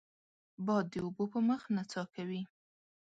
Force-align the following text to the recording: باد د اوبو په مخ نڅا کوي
باد 0.65 0.85
د 0.93 0.95
اوبو 1.05 1.23
په 1.33 1.39
مخ 1.47 1.61
نڅا 1.75 2.03
کوي 2.15 2.41